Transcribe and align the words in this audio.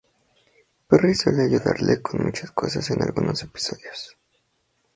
Perry 0.87 1.13
suele 1.13 1.43
ayudarle 1.43 2.01
con 2.01 2.23
muchas 2.23 2.49
cosas 2.49 2.89
en 2.89 3.03
algunos 3.03 3.43
episodios. 3.43 4.17